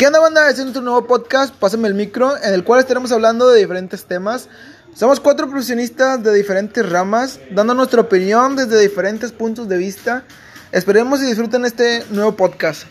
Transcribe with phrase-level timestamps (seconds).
[0.00, 0.48] ¿Qué onda, banda?
[0.48, 4.06] Este es nuestro nuevo podcast, Pásame el micro, en el cual estaremos hablando de diferentes
[4.06, 4.48] temas.
[4.94, 10.24] Somos cuatro profesionistas de diferentes ramas, dando nuestra opinión desde diferentes puntos de vista.
[10.72, 12.84] Esperemos y disfruten este nuevo podcast.